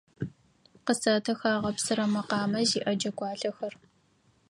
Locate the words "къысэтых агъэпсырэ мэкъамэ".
0.85-2.59